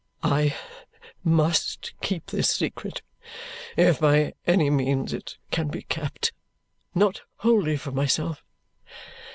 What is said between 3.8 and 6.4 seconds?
by any means it can be kept,